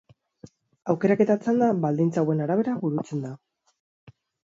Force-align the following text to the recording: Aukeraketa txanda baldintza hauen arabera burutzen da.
Aukeraketa 0.93 1.35
txanda 1.45 1.69
baldintza 1.85 2.25
hauen 2.25 2.43
arabera 2.49 2.77
burutzen 2.83 3.25
da. 3.31 3.37